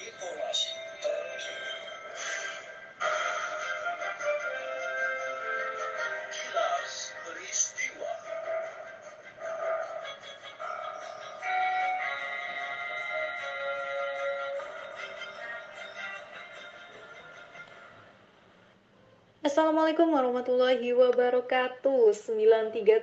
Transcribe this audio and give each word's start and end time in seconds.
Mipurashi. 0.00 0.85
Assalamualaikum 19.46 20.10
warahmatullahi 20.10 20.90
wabarakatuh. 20.90 22.10
93,1 22.10 22.98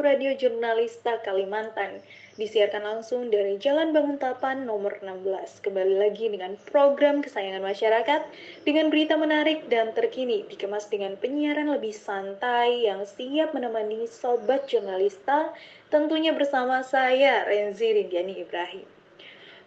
Radio 0.00 0.32
Jurnalista 0.32 1.20
Kalimantan. 1.20 2.00
Disiarkan 2.40 2.88
langsung 2.88 3.28
dari 3.28 3.60
Jalan 3.60 3.92
Banguntapan 3.92 4.64
nomor 4.64 4.96
16 5.04 5.60
Kembali 5.60 6.00
lagi 6.00 6.32
dengan 6.32 6.56
program 6.72 7.20
kesayangan 7.20 7.60
masyarakat 7.60 8.24
Dengan 8.64 8.88
berita 8.88 9.20
menarik 9.20 9.68
dan 9.68 9.92
terkini 9.92 10.48
Dikemas 10.48 10.88
dengan 10.88 11.20
penyiaran 11.20 11.68
lebih 11.68 11.92
santai 11.92 12.88
Yang 12.88 13.20
siap 13.20 13.52
menemani 13.52 14.08
Sobat 14.08 14.66
Jurnalista 14.66 15.52
Tentunya 15.92 16.32
bersama 16.32 16.80
saya 16.80 17.44
Renzi 17.44 17.92
Rindiani 17.92 18.40
Ibrahim 18.40 18.93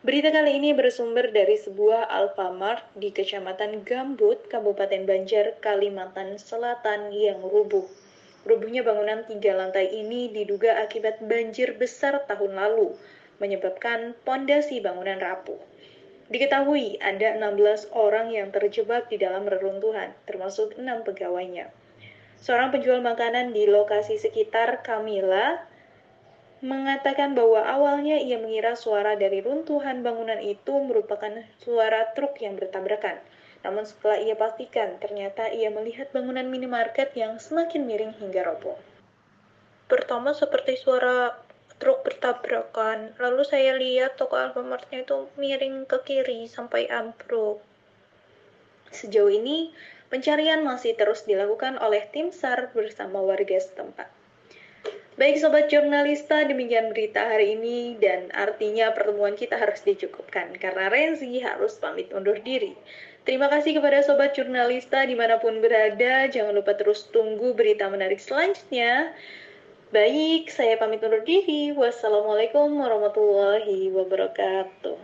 Berita 0.05 0.29
kali 0.29 0.61
ini 0.61 0.77
bersumber 0.77 1.33
dari 1.33 1.57
sebuah 1.57 2.05
Alfamart 2.05 2.85
di 2.93 3.09
Kecamatan 3.09 3.81
Gambut, 3.81 4.45
Kabupaten 4.45 5.09
Banjar, 5.09 5.57
Kalimantan 5.57 6.37
Selatan 6.37 7.09
yang 7.09 7.41
rubuh. 7.41 7.81
Rubuhnya 8.45 8.85
bangunan 8.85 9.25
tiga 9.25 9.57
lantai 9.57 9.89
ini 9.89 10.29
diduga 10.29 10.77
akibat 10.85 11.25
banjir 11.25 11.81
besar 11.81 12.29
tahun 12.29 12.61
lalu, 12.61 12.93
menyebabkan 13.41 14.13
pondasi 14.21 14.85
bangunan 14.85 15.17
rapuh. 15.17 15.57
Diketahui 16.29 17.01
ada 17.01 17.33
16 17.33 17.89
orang 17.89 18.29
yang 18.29 18.53
terjebak 18.53 19.09
di 19.09 19.17
dalam 19.17 19.49
reruntuhan, 19.49 20.13
termasuk 20.29 20.77
enam 20.77 21.01
pegawainya. 21.09 21.73
Seorang 22.37 22.69
penjual 22.69 23.01
makanan 23.01 23.49
di 23.49 23.65
lokasi 23.65 24.21
sekitar 24.21 24.85
Kamila 24.85 25.57
mengatakan 26.65 27.37
bahwa 27.37 27.61
awalnya 27.61 28.17
ia 28.17 28.41
mengira 28.41 28.73
suara 28.73 29.13
dari 29.13 29.45
runtuhan 29.45 30.01
bangunan 30.01 30.41
itu 30.41 30.73
merupakan 30.81 31.45
suara 31.61 32.09
truk 32.17 32.41
yang 32.41 32.57
bertabrakan. 32.57 33.21
Namun 33.61 33.85
setelah 33.85 34.17
ia 34.17 34.33
pastikan, 34.33 34.97
ternyata 34.97 35.53
ia 35.53 35.69
melihat 35.69 36.09
bangunan 36.09 36.49
minimarket 36.49 37.13
yang 37.13 37.37
semakin 37.37 37.85
miring 37.85 38.13
hingga 38.17 38.41
roboh. 38.41 38.77
Pertama 39.85 40.33
seperti 40.33 40.81
suara 40.81 41.37
truk 41.77 42.01
bertabrakan, 42.01 43.13
lalu 43.21 43.45
saya 43.45 43.77
lihat 43.77 44.17
toko 44.17 44.33
Alfamartnya 44.33 45.05
itu 45.05 45.29
miring 45.37 45.85
ke 45.85 46.01
kiri 46.01 46.49
sampai 46.49 46.89
ambruk. 46.89 47.61
Sejauh 48.89 49.29
ini, 49.29 49.69
pencarian 50.09 50.65
masih 50.65 50.97
terus 50.97 51.29
dilakukan 51.29 51.77
oleh 51.77 52.01
tim 52.09 52.33
SAR 52.33 52.73
bersama 52.73 53.21
warga 53.21 53.61
setempat. 53.61 54.16
Baik 55.17 55.41
sobat 55.41 55.65
jurnalista, 55.73 56.45
demikian 56.45 56.93
berita 56.93 57.25
hari 57.25 57.57
ini 57.57 57.97
dan 57.97 58.29
artinya 58.37 58.93
pertemuan 58.93 59.33
kita 59.33 59.57
harus 59.57 59.81
dicukupkan 59.81 60.53
karena 60.61 60.93
Renzi 60.93 61.41
harus 61.41 61.73
pamit 61.81 62.13
undur 62.13 62.37
diri. 62.37 62.77
Terima 63.25 63.49
kasih 63.49 63.81
kepada 63.81 64.05
sobat 64.05 64.37
jurnalista 64.37 65.01
di 65.09 65.17
mana 65.17 65.41
pun 65.41 65.57
berada, 65.57 66.29
jangan 66.29 66.53
lupa 66.53 66.77
terus 66.77 67.09
tunggu 67.09 67.57
berita 67.57 67.89
menarik 67.89 68.21
selanjutnya. 68.21 69.09
Baik, 69.89 70.53
saya 70.53 70.77
pamit 70.77 71.01
undur 71.01 71.25
diri. 71.25 71.73
Wassalamualaikum 71.73 72.77
warahmatullahi 72.77 73.89
wabarakatuh. 73.89 75.01